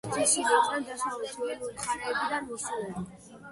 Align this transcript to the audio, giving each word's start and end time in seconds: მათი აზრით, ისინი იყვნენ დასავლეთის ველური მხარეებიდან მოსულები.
მათი 0.03 0.21
აზრით, 0.21 0.29
ისინი 0.29 0.55
იყვნენ 0.59 0.87
დასავლეთის 0.87 1.37
ველური 1.43 1.77
მხარეებიდან 1.77 2.51
მოსულები. 2.51 3.09